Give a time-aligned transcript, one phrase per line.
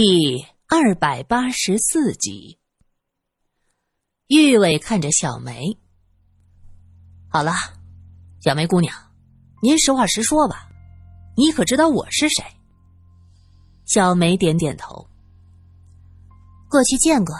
[0.00, 2.60] 第二百八十四集，
[4.28, 5.76] 玉伟看着小梅。
[7.28, 7.52] 好了，
[8.40, 8.94] 小梅姑娘，
[9.60, 10.68] 您实话实说吧，
[11.36, 12.44] 你可知道我是谁？
[13.86, 15.04] 小梅点点头。
[16.70, 17.34] 过去见过，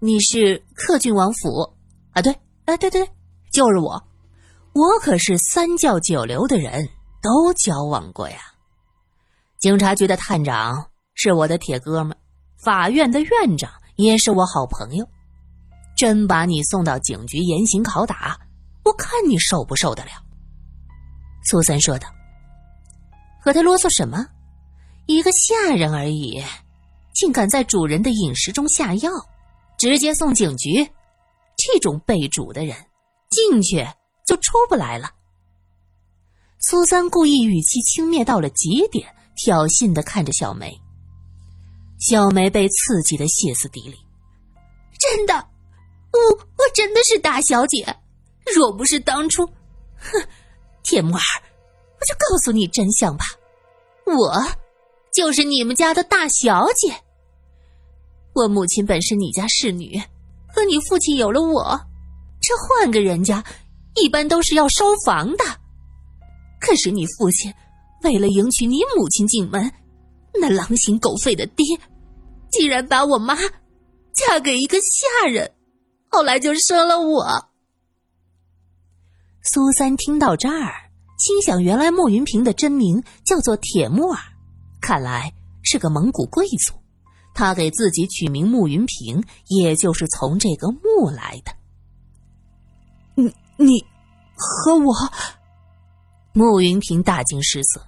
[0.00, 1.76] 你是克郡王府
[2.10, 2.20] 啊？
[2.20, 2.32] 对，
[2.64, 3.12] 哎，对对对，
[3.52, 4.04] 就是我，
[4.72, 6.88] 我可是三教九流的人
[7.22, 8.38] 都交往过呀。
[9.60, 10.88] 警察局的探长。
[11.24, 12.16] 是我的铁哥们，
[12.58, 15.08] 法院的院长也是我好朋友。
[15.96, 18.36] 真把你送到警局严刑拷打，
[18.84, 20.10] 我看你受不受得了？
[21.44, 22.08] 苏三说道。
[23.40, 24.26] 和他啰嗦什么？
[25.06, 26.42] 一个下人而已，
[27.14, 29.08] 竟敢在主人的饮食中下药，
[29.78, 30.84] 直接送警局？
[31.56, 32.76] 这种被主的人，
[33.30, 33.86] 进去
[34.26, 35.08] 就出不来了。
[36.58, 40.76] 苏三故意语气轻蔑到了极点，挑衅的看着小梅。
[42.02, 43.96] 小梅被刺激的歇斯底里，
[44.98, 47.86] 真的，我我真的是大小姐，
[48.56, 50.20] 若不是当初，哼，
[50.82, 53.24] 铁木儿，我就告诉你真相吧，
[54.04, 54.44] 我
[55.14, 56.92] 就是你们家的大小姐。
[58.34, 59.96] 我母亲本是你家侍女，
[60.48, 61.80] 和你父亲有了我，
[62.40, 63.44] 这换个人家，
[63.94, 65.44] 一般都是要收房的。
[66.60, 67.54] 可是你父亲
[68.02, 69.72] 为了迎娶你母亲进门，
[70.34, 71.64] 那狼心狗肺的爹。
[72.52, 73.34] 竟然把我妈
[74.12, 75.52] 嫁给一个下人，
[76.08, 77.48] 后来就生了我。
[79.42, 84.18] 苏三听到这儿，心想：原来穆云平的真名叫做铁木儿，
[84.80, 85.32] 看来
[85.62, 86.74] 是个蒙古贵族。
[87.34, 91.52] 他给自己取名穆云平，也就是从这个“穆”来的。
[93.14, 93.82] 你你
[94.36, 94.94] 和我？
[96.34, 97.86] 穆云平大惊失色。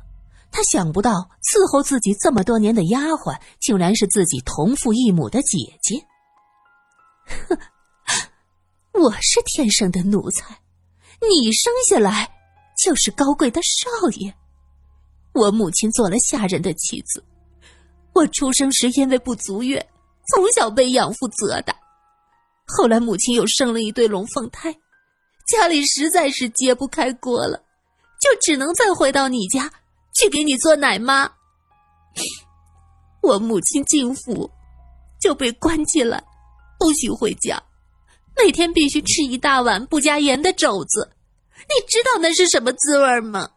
[0.57, 6.01] 他想不到伺候自己这么多年的丫鬟，竟然是自己同父异母的姐姐。
[7.27, 7.59] 哼，
[9.03, 10.57] 我是天生的奴才，
[11.21, 12.31] 你生下来
[12.81, 14.33] 就是高贵的少爷。
[15.33, 17.25] 我母亲做了下人的妻子，
[18.13, 19.85] 我出生时因为不足月，
[20.29, 21.75] 从小被养父责打。
[22.65, 24.73] 后来母亲又生了一对龙凤胎，
[25.49, 27.59] 家里实在是揭不开锅了，
[28.21, 29.69] 就只能再回到你家。
[30.15, 31.31] 去给你做奶妈。
[33.23, 34.51] 我母亲进府，
[35.21, 36.23] 就被关进来，
[36.79, 37.63] 不许回家，
[38.37, 41.11] 每天必须吃一大碗不加盐的肘子。
[41.57, 43.51] 你知道那是什么滋味吗？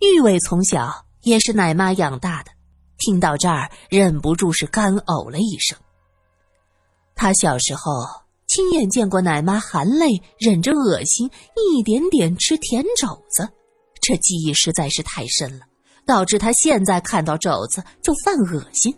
[0.00, 2.50] 玉伟从小也是奶妈养大的，
[2.98, 5.78] 听到这儿忍不住是干呕了一声。
[7.14, 7.92] 他小时候
[8.48, 13.48] 亲眼见过奶妈含泪忍着恶心，一点点吃甜肘子。
[14.02, 15.64] 这记忆实在是太深了，
[16.04, 18.92] 导致他现在看到肘子就犯恶心。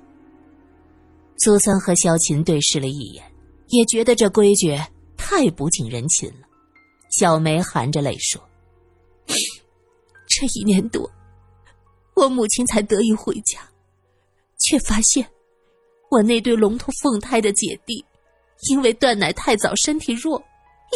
[1.36, 3.22] 苏三和萧琴对视了一眼，
[3.68, 4.74] 也觉得这规矩
[5.16, 6.46] 太不近人情了。
[7.10, 8.42] 小梅含着泪说
[10.26, 11.08] ：“这一年多，
[12.16, 13.60] 我母亲才得以回家，
[14.58, 15.28] 却发现
[16.10, 18.02] 我那对龙头凤胎的姐弟，
[18.70, 20.42] 因为断奶太早，身体弱，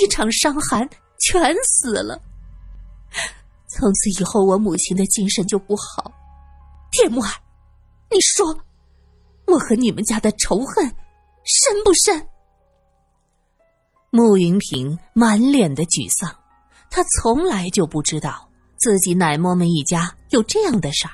[0.03, 0.89] 一场伤寒
[1.21, 2.19] 全死了。”
[3.69, 6.11] 从此以后，我母亲的精神就不好。
[6.91, 7.29] 铁木儿，
[8.11, 8.59] 你说，
[9.47, 10.85] 我和你们家的仇恨
[11.45, 12.27] 深不深？
[14.11, 16.35] 穆云平满脸的沮丧，
[16.91, 21.13] 他从来就不知道自己奶嬷嬷一家有这样的事儿，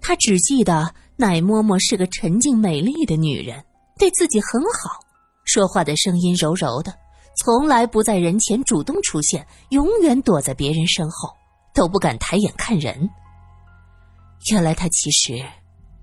[0.00, 3.64] 他只记得奶嬷嬷是个沉静美丽的女人，
[3.98, 5.00] 对自己很好，
[5.44, 6.94] 说话的声音柔柔的，
[7.36, 11.28] 从来不在人前主动出现，永远躲在别人身后。
[11.74, 13.08] 都不敢抬眼看人。
[14.50, 15.34] 原来他其实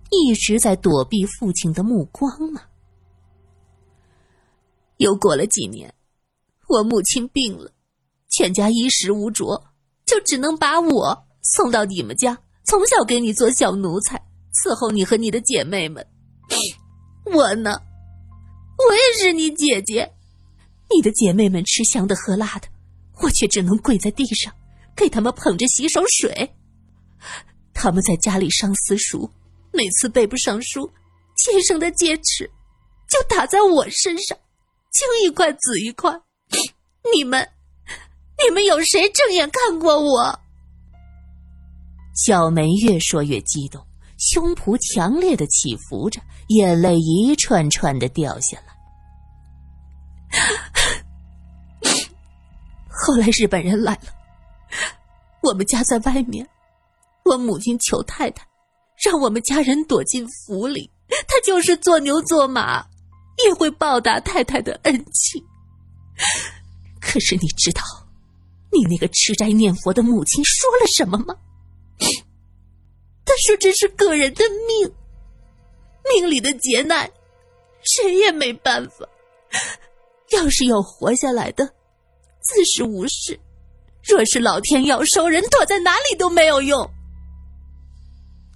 [0.10, 2.70] 一直在躲避父亲的目光啊！
[4.98, 5.94] 又过了几年，
[6.68, 7.72] 我母亲病了，
[8.30, 9.72] 全家衣食无着，
[10.06, 14.18] 就只能把我送到你们家，从小给你做小奴才，
[14.54, 16.06] 伺候你和你的姐妹们。
[17.26, 17.82] 我呢，
[18.78, 20.14] 我也是你姐姐，
[20.96, 22.68] 你的姐妹们吃香的喝辣的，
[23.22, 24.54] 我却只能跪在地上。
[24.98, 26.52] 给他们捧着洗手水，
[27.72, 29.30] 他们在家里上私塾，
[29.72, 30.92] 每次背不上书，
[31.38, 32.50] 先生的戒尺
[33.08, 34.36] 就打在我身上，
[34.92, 36.12] 青一块紫一块。
[37.14, 37.48] 你们，
[38.44, 40.40] 你们有谁正眼看过我？
[42.16, 43.86] 小梅越说越激动，
[44.18, 48.76] 胸脯强烈的起伏着，眼泪一串串的掉下来。
[52.90, 54.17] 后来日本人来了。
[55.48, 56.46] 我们家在外面，
[57.24, 58.46] 我母亲求太太，
[59.02, 62.86] 让我们家人躲进府里，她就是做牛做马，
[63.46, 65.42] 也会报答太太的恩情。
[67.00, 67.82] 可是你知道，
[68.74, 71.34] 你那个吃斋念佛的母亲说了什么吗？
[73.24, 74.94] 她说这是个人的命，
[76.14, 77.10] 命里的劫难，
[77.84, 79.08] 谁也没办法。
[80.32, 81.66] 要是有活下来的，
[82.42, 83.34] 自是无事；
[84.08, 86.90] 若是老天要收人，躲在哪里都没有用。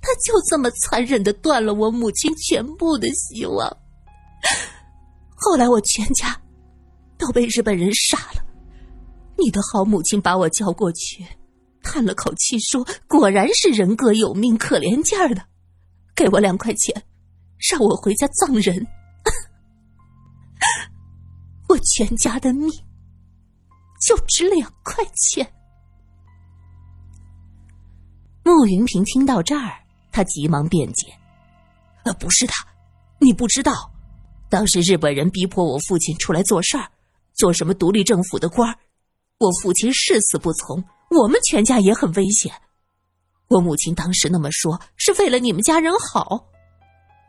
[0.01, 3.77] 他就这么残忍的断了我母亲全部的希望。
[5.35, 6.39] 后来我全家
[7.17, 8.43] 都被日本人杀了。
[9.37, 11.25] 你的好母亲把我叫过去，
[11.83, 15.43] 叹了口气说：“果然是人各有命，可怜劲儿的，
[16.15, 17.03] 给我两块钱，
[17.69, 18.87] 让我回家葬人。
[21.69, 22.69] ”我全家的命
[24.01, 25.53] 就值两块钱。
[28.43, 29.77] 穆云平听到这儿。
[30.13, 31.07] 他急忙辩解
[32.03, 32.51] ：“呃，不是的，
[33.17, 33.89] 你不知道，
[34.49, 36.85] 当时日本人逼迫我父亲出来做事儿，
[37.33, 38.77] 做什么独立政府的官儿
[39.37, 42.51] 我父亲誓死不从，我们全家也很危险。
[43.47, 46.45] 我母亲当时那么说，是为了你们家人好。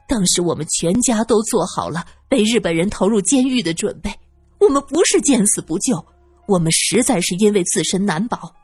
[0.09, 4.13] 当时我们全家都做好了被日本人投入监狱的准备，
[4.59, 6.05] 我们不是见死不救，
[6.47, 8.55] 我们实在是因为自身难保。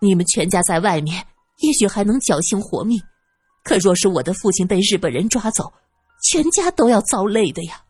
[0.00, 1.26] 你们全家在外面，
[1.58, 3.00] 也许还能侥幸活命。”
[3.64, 5.72] 可若是我的父亲被日本人抓走，
[6.22, 7.82] 全家都要遭累的呀。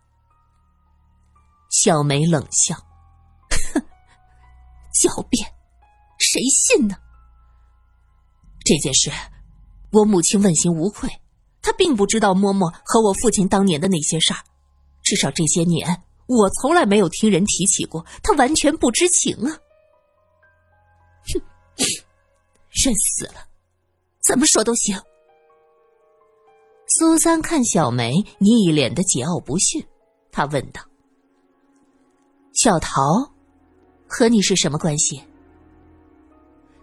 [1.68, 2.76] 小梅冷笑
[3.74, 3.82] ：“哼，
[4.94, 5.44] 狡辩，
[6.18, 6.96] 谁信呢？
[8.64, 9.10] 这件事，
[9.90, 11.10] 我母亲问心无愧，
[11.60, 14.38] 她并不知道嬷嬷和我父亲当年的那些事儿，
[15.02, 19.58] 至少这些年我从来没有听人提起过，他完全不知情啊。
[21.32, 21.40] 哼，
[22.84, 23.46] 认死了，
[24.22, 24.98] 怎么说都行。”
[26.86, 29.84] 苏三看小梅一脸的桀骜不驯，
[30.30, 30.80] 他问道
[32.54, 33.02] ：“小桃，
[34.06, 35.22] 和你是什么关系？”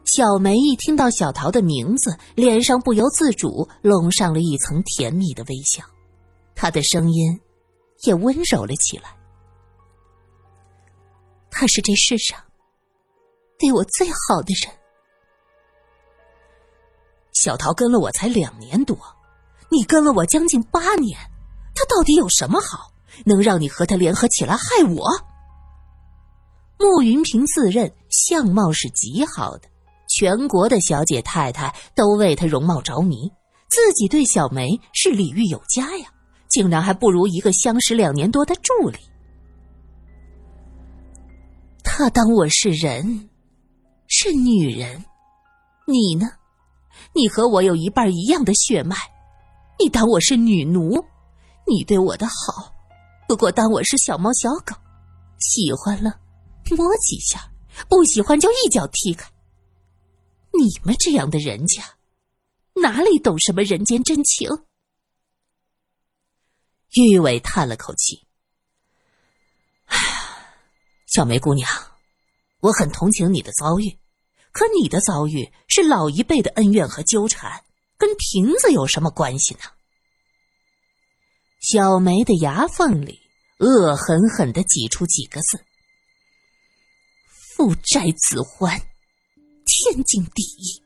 [0.04, 5.84] 小梅一听到小桃的名字，脸上不由自主笼上了一层甜蜜的微笑，
[6.56, 7.40] 她的声音
[8.04, 9.16] 也温柔了起来。
[11.52, 12.40] 他是这世上
[13.60, 14.74] 对我最好的人。
[17.34, 18.98] 小桃跟了我才两年多。
[19.70, 21.18] 你跟了我将近八年，
[21.74, 22.92] 他到底有什么好，
[23.26, 25.08] 能让你和他联合起来害我？
[26.78, 29.70] 穆云平自认相貌是极好的，
[30.10, 33.32] 全国的小姐太太都为他容貌着迷，
[33.70, 36.12] 自己对小梅是礼遇有加呀，
[36.50, 38.98] 竟然还不如一个相识两年多的助理。
[41.94, 43.30] 他当我是人，
[44.08, 45.04] 是女人，
[45.86, 46.26] 你呢？
[47.14, 48.96] 你和我有一半一样的血脉。
[49.78, 51.06] 你当我是女奴，
[51.68, 52.74] 你对我的好，
[53.28, 54.74] 不过当我是小猫小狗，
[55.38, 56.18] 喜欢了
[56.70, 57.52] 摸几下，
[57.90, 59.30] 不喜欢就一脚踢开。
[60.54, 61.84] 你们这样的人家，
[62.76, 64.48] 哪里懂什么人间真情？
[66.96, 68.26] 玉伟叹了口气：“，
[71.12, 71.70] 小梅姑娘，
[72.62, 74.00] 我很同情你的遭遇，
[74.54, 77.64] 可你的遭遇是老一辈的恩怨和纠缠。”
[78.00, 79.60] 跟瓶子有什么关系呢？
[81.60, 83.20] 小梅的牙缝里
[83.60, 85.60] 恶狠狠的挤出几个字
[87.56, 88.80] ：“父债子还，
[89.66, 90.82] 天经地义。”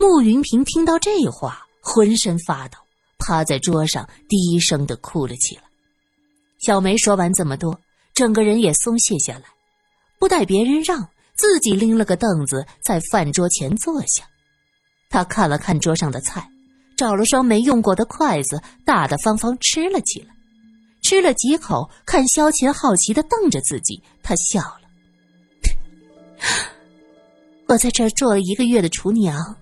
[0.00, 2.78] 穆云平听到这话，浑身发抖，
[3.18, 5.62] 趴在桌上低声的哭了起来。
[6.58, 7.80] 小梅说完这么多，
[8.14, 9.44] 整个人也松懈下来，
[10.18, 14.24] 不待别人让，自己拎了个凳子在饭桌前坐下。
[15.08, 16.48] 他看了看桌上的菜，
[16.96, 20.34] 找了双没用过的筷子，大大方方吃了起来。
[21.02, 24.82] 吃了几口，看萧琴好奇的瞪着自己，他笑了
[27.66, 29.56] ：“我在这儿做了一个月的厨娘，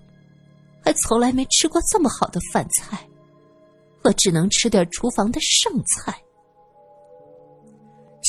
[0.84, 2.98] 还从来没吃过这么好的饭菜，
[4.02, 6.14] 我只能吃点厨房的剩菜。”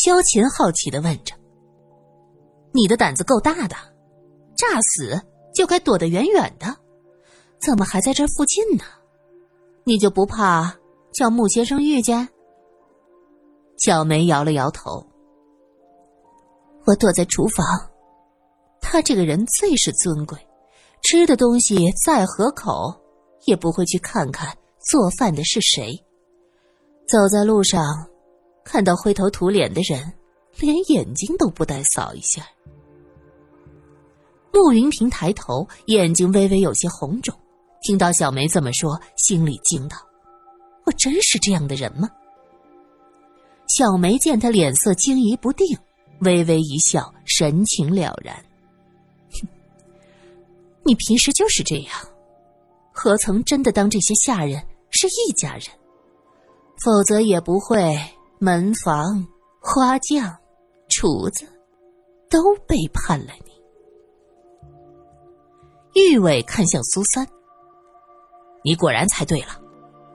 [0.04, 1.36] 萧琴好奇的问着
[2.74, 3.76] ：“你的胆子够大的，
[4.58, 5.22] 炸死
[5.54, 6.76] 就该躲得远远的。”
[7.64, 8.84] 怎么还在这附近呢？
[9.84, 10.76] 你就不怕
[11.14, 12.28] 叫穆先生遇见？
[13.78, 15.06] 小梅摇了摇头。
[16.88, 17.64] 我躲在厨房，
[18.82, 20.36] 他这个人最是尊贵，
[21.04, 22.92] 吃的东西再合口，
[23.46, 25.94] 也不会去看看做饭的是谁。
[27.08, 27.84] 走在路上，
[28.64, 30.14] 看到灰头土脸的人，
[30.60, 32.46] 连眼睛都不带扫一下。
[34.54, 37.34] 穆云平抬头，眼睛微微有些红肿。
[37.82, 39.98] 听到小梅这么说，心里惊道
[40.86, 42.08] ：“我真是这样的人吗？”
[43.68, 45.66] 小梅见他脸色惊疑不定，
[46.20, 48.36] 微微一笑，神情了然
[49.32, 49.48] ：“哼
[50.84, 51.94] 你平时就是这样，
[52.92, 55.64] 何曾真的当这些下人是一家人？
[56.84, 57.98] 否则也不会
[58.44, 59.24] 门房、
[59.60, 60.36] 花匠、
[60.90, 61.46] 厨子
[62.28, 63.52] 都背叛了你。”
[65.94, 67.28] 玉伟看向苏三。
[68.64, 69.62] 你果然猜对了，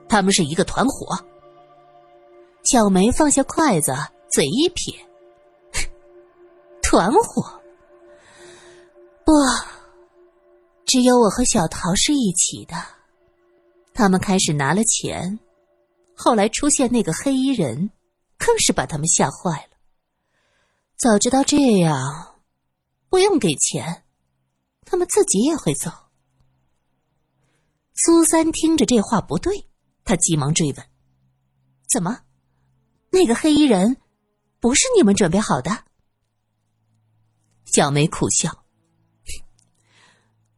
[0.09, 1.17] 他们是一个团伙。
[2.63, 3.95] 小梅放下筷子，
[4.29, 4.93] 嘴一撇
[6.83, 7.61] ：“团伙？
[9.23, 9.31] 不，
[10.83, 12.75] 只有我和小桃是一起的。
[13.93, 15.39] 他们开始拿了钱，
[16.13, 17.89] 后来出现那个黑衣人，
[18.37, 19.77] 更是把他们吓坏了。
[20.95, 22.41] 早知道这样，
[23.09, 24.03] 不用给钱，
[24.85, 25.91] 他们自己也会走。”
[27.93, 29.67] 苏三听着这话不对，
[30.03, 30.87] 他急忙追问
[31.89, 32.21] ：“怎么，
[33.09, 33.97] 那个黑衣人
[34.59, 35.85] 不是你们准备好的？”
[37.65, 38.65] 小梅苦笑：“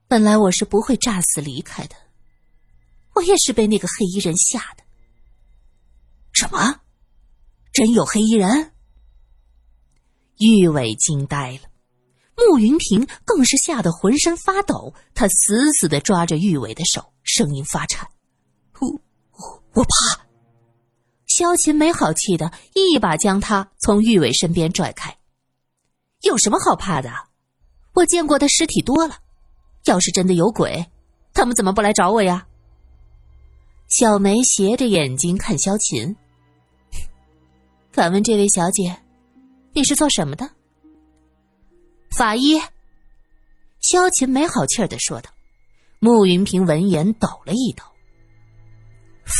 [0.07, 1.95] 本来我是不会诈死离开的，
[3.15, 4.83] 我也是被那个黑衣人吓的。
[6.33, 6.81] ”“什么？
[7.79, 8.73] 真有黑衣人？”
[10.37, 11.59] 玉伟惊呆了，
[12.35, 17.13] 穆云平更是吓得浑身发抖，他死死的抓着玉伟的手。
[17.23, 18.05] 声音发颤，
[18.81, 20.25] 我我我怕。
[21.25, 25.17] 萧琴没好气的一把将他从玉伟身边拽开。
[26.23, 27.09] 有什么好怕的？
[27.93, 29.19] 我见过的尸体多了，
[29.85, 30.85] 要是真的有鬼，
[31.33, 32.45] 他们怎么不来找我呀？
[33.87, 36.17] 小梅斜着眼睛看萧琴，
[37.91, 38.97] 敢问这位小姐，
[39.73, 40.49] 你是做什么的？
[42.15, 42.59] 法医。
[43.79, 45.31] 萧琴没好气儿的说道。
[45.99, 47.83] 穆云平闻言抖了一抖。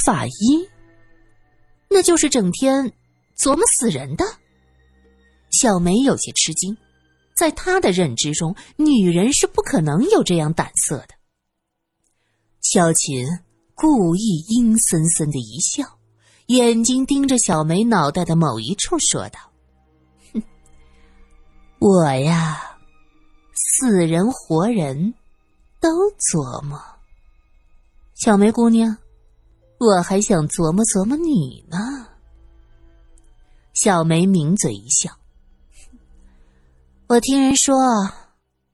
[0.04, 0.68] 法医，
[1.90, 2.92] 那就是整天
[3.38, 4.26] 琢磨死人的。
[5.52, 6.76] 小梅有些吃惊，
[7.38, 11.10] 在她的认知中，女人是不可能有这样胆色的。
[12.62, 13.26] 萧琴
[13.76, 15.99] 故意阴森森的一笑，
[16.50, 19.40] 眼睛盯着小梅脑袋的某一处，说道
[20.34, 20.44] ：“哼，
[21.80, 22.78] 我呀，
[23.56, 25.14] 死人活人。”
[25.82, 26.78] 都琢磨，
[28.14, 28.98] 小梅姑娘，
[29.78, 32.06] 我还想琢磨琢磨你呢。
[33.74, 35.10] 小梅抿嘴一笑，
[37.08, 37.78] 我听人说，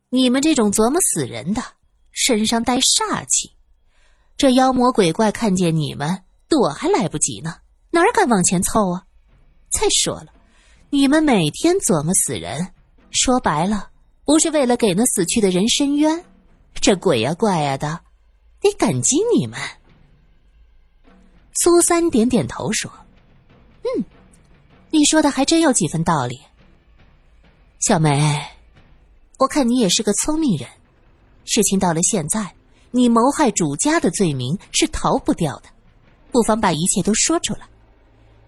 [0.09, 1.61] 你们这种琢磨死人的，
[2.11, 3.51] 身上带煞气，
[4.35, 7.57] 这妖魔鬼怪看见你们躲还来不及呢，
[7.95, 9.05] 哪敢往前凑啊？
[9.69, 10.27] 再说了，
[10.89, 12.73] 你们每天琢磨死人，
[13.09, 13.89] 说白了，
[14.25, 16.25] 不是为了给那死去的人伸冤？
[16.73, 18.01] 这鬼呀怪呀的，
[18.59, 19.57] 得感激你们。
[21.53, 22.91] 苏三点点头说
[23.83, 24.03] ：“嗯，
[24.91, 26.41] 你说的还真有几分道理。
[27.79, 28.45] 小梅，
[29.39, 30.67] 我看你也是个聪明人。
[31.45, 32.53] 事情到了现在，
[32.91, 35.69] 你谋害主家的罪名是逃不掉的，
[36.29, 37.65] 不妨把一切都说出来，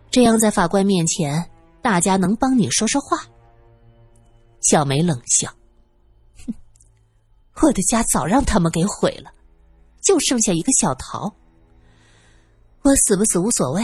[0.10, 1.50] 这样在法官面前，
[1.82, 3.24] 大家能帮你说说话。”
[4.62, 5.54] 小梅冷笑。
[6.46, 6.54] 哼
[7.62, 9.32] 我的家早让他们给毁了，
[10.02, 11.34] 就剩下一个小桃。
[12.84, 13.84] 我死不死无所谓，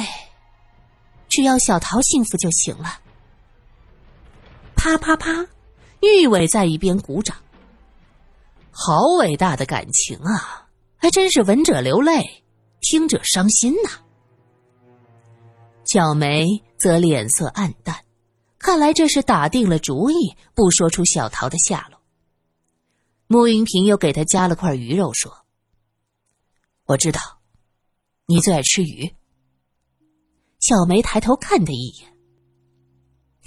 [1.27, 2.99] 只要小桃幸福就行了。
[4.75, 5.47] 啪啪啪，
[6.01, 7.37] 玉伟在一边鼓掌。
[8.71, 12.43] 好伟大的感情啊，还真是闻者流泪，
[12.81, 14.02] 听者伤心呐。
[15.93, 18.03] 小梅则脸色暗淡，
[18.57, 22.01] 看来这是打定了主意，不说出小桃的下落。
[23.27, 25.31] 穆云平又给他夹了块鱼肉，说
[26.85, 27.21] ：“我知道，
[28.25, 29.13] 你最爱吃鱼。”
[30.59, 32.11] 小梅抬头看他一眼，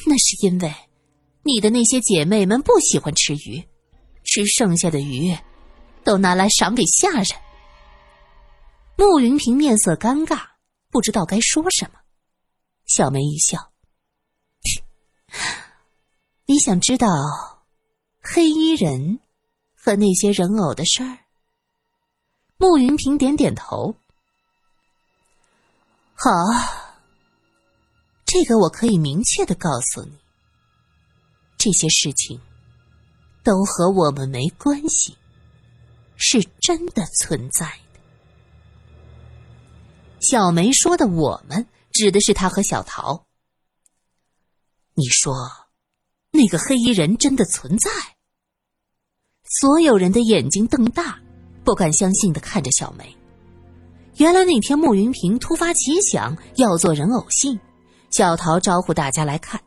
[0.07, 0.73] 那是因为
[1.43, 3.61] 你的那些姐妹们不喜欢吃鱼，
[4.23, 5.37] 吃剩下的鱼
[6.05, 7.27] 都拿来赏给下人。
[8.97, 10.43] 穆云平面色尴尬，
[10.93, 11.99] 不知道该说什么。
[12.87, 13.73] 小梅一笑
[16.47, 17.09] ：“你想知道
[18.23, 19.21] 黑衣人？”
[19.87, 21.19] 和那些人偶的事儿，
[22.57, 23.95] 穆云平点点头。
[26.13, 26.29] 好，
[28.25, 30.19] 这个我可以明确的告诉你，
[31.57, 32.41] 这些事情
[33.45, 35.17] 都和我们没关系，
[36.17, 37.65] 是真的存在
[37.95, 38.01] 的。
[40.21, 41.65] 小梅说的“我们”
[41.97, 43.27] 指的是他和小桃。
[44.93, 45.35] 你说，
[46.31, 47.91] 那个黑衣人真的存在？
[49.45, 51.19] 所有人的眼睛瞪大，
[51.65, 53.17] 不敢相信的看着小梅。
[54.17, 57.59] 原来那天慕云平突发奇想要做人偶戏，
[58.11, 59.59] 小桃招呼大家来看。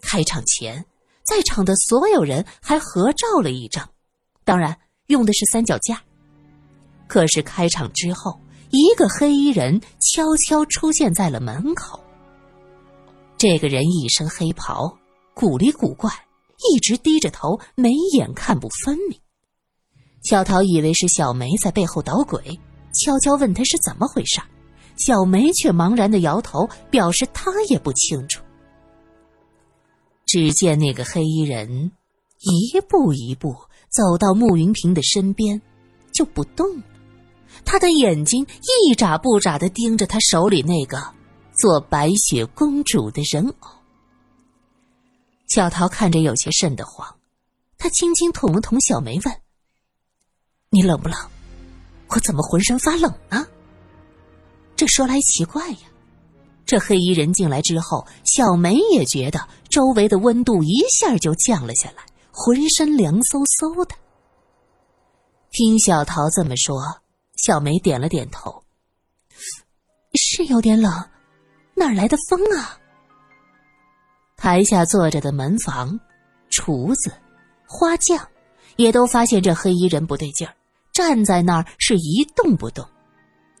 [0.00, 0.84] 开场前，
[1.24, 3.88] 在场的所有人还合照了一张，
[4.42, 4.76] 当然
[5.06, 6.02] 用的是三脚架。
[7.06, 8.40] 可是开场之后，
[8.72, 12.02] 一个黑衣人悄悄出现在了门口。
[13.36, 14.96] 这个人一身黑袍，
[15.34, 16.10] 古里古怪，
[16.72, 19.20] 一直低着头，眉眼看不分明。
[20.22, 22.58] 小桃以为是小梅在背后捣鬼。
[22.94, 24.40] 悄悄问他是怎么回事，
[24.96, 28.42] 小梅却茫然的摇头，表示她也不清楚。
[30.26, 31.92] 只见那个黑衣人
[32.40, 33.54] 一步一步
[33.90, 35.60] 走到慕云平的身边，
[36.14, 36.66] 就不动。
[37.64, 38.46] 他的眼睛
[38.88, 41.02] 一眨不眨的盯着他手里那个
[41.60, 43.70] 做白雪公主的人偶。
[45.48, 47.16] 小桃看着有些瘆得慌，
[47.78, 49.34] 他轻轻捅了捅小梅，问
[50.70, 51.18] ：“你冷不冷？”
[52.08, 53.46] 我怎么浑身发冷呢？
[54.76, 55.78] 这说来奇怪呀，
[56.66, 63.94] 这黑衣人进来之后，小梅也觉得周围的温度一下就降了下来，浑身凉飕飕的。
[65.50, 67.01] 听小桃这么说，
[67.42, 68.62] 小梅点了点头，
[70.14, 70.92] 是有点冷，
[71.74, 72.78] 哪来的风啊？
[74.36, 75.98] 台下坐着的门房、
[76.50, 77.12] 厨子、
[77.66, 78.28] 花匠，
[78.76, 80.54] 也都发现这黑衣人不对劲儿。
[80.92, 82.86] 站在那儿是一动不动，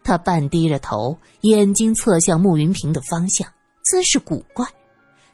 [0.04, 4.64] 他半低着头，眼睛侧向慕云平的方向，姿势古怪。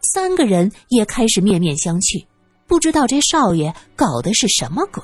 [0.00, 2.26] 三个人也开始面面相觑，
[2.66, 5.02] 不知道这少爷搞的是什么鬼。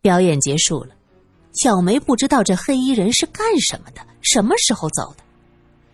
[0.00, 0.94] 表演结束了，
[1.52, 5.24] 小梅不知道这黑衣人是干什么的，什么时候走的。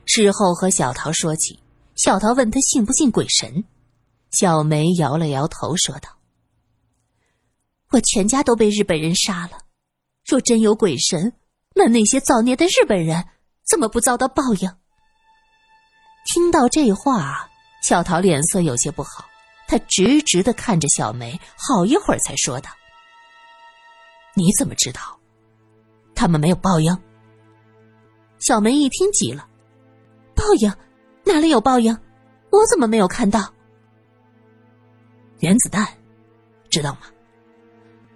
[0.05, 1.59] 事后和小桃说起，
[1.97, 3.65] 小桃问他信不信鬼神，
[4.31, 6.11] 小梅摇了摇头，说道。
[7.91, 9.59] 我全家都被日本人杀了，
[10.25, 11.33] 若真有鬼神，
[11.75, 13.27] 那那些造孽的日本人
[13.69, 14.71] 怎么不遭到报应？
[16.27, 17.51] 听到这话，
[17.83, 19.25] 小桃脸色有些不好，
[19.67, 22.71] 她直直的看着小梅，好一会儿才说道
[24.37, 25.01] ：“你怎么知道？
[26.15, 26.97] 他们没有报应？”
[28.39, 29.49] 小梅一听急了
[30.37, 30.71] ：“报应？
[31.25, 31.99] 哪里有报应？
[32.51, 33.51] 我怎么没有看到？
[35.39, 35.89] 原子弹，
[36.69, 37.01] 知道吗？”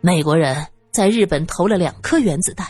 [0.02, 2.68] 美国人在日本投了两颗原子弹，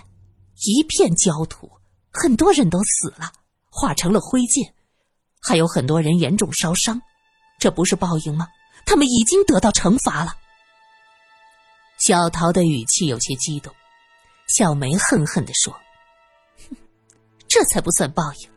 [0.64, 1.68] 一片焦土，
[2.12, 3.32] 很多人都死了，
[3.68, 4.70] 化成了灰烬，
[5.42, 7.02] 还有很多人严重烧伤，
[7.58, 8.46] 这不是报应吗？
[8.86, 10.34] 他们已经得到惩罚了。
[12.00, 13.72] 小桃的语气有些激动，
[14.48, 15.72] 小梅恨恨的说
[16.68, 16.76] ：“哼
[17.46, 18.50] 这才不算报应，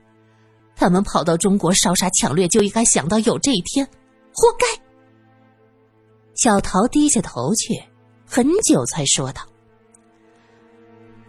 [0.76, 3.86] 他们跑到中国烧杀抢掠，就应该想到有这一天，
[4.34, 4.66] 活该。”
[6.36, 7.84] 小桃低下头去。
[8.26, 9.48] 很久才说道：“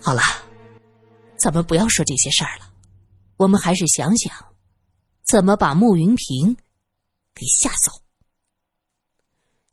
[0.00, 0.22] 好了，
[1.36, 2.72] 咱们不要说这些事儿了，
[3.36, 4.32] 我们还是想想，
[5.28, 6.56] 怎么把慕云平
[7.34, 7.92] 给吓走。”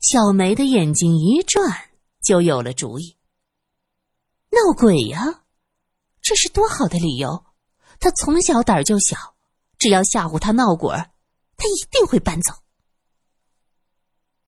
[0.00, 1.91] 小梅的眼睛一转，
[2.22, 3.18] 就有了主意
[4.50, 5.42] ：“闹鬼呀，
[6.22, 7.44] 这是多好的理由！
[7.98, 9.16] 他从小胆儿就小，
[9.78, 10.90] 只要吓唬他闹鬼，
[11.56, 12.54] 他一定会搬走。”